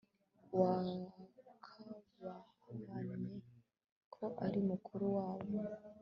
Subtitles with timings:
[0.53, 3.37] uwakabahannye
[4.13, 5.47] ko ari mukuru wabo